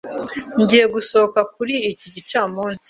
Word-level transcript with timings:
Ngiye 0.61 0.85
gusohoka 0.93 1.39
kuri 1.55 1.75
iki 1.91 2.07
gicamunsi. 2.15 2.79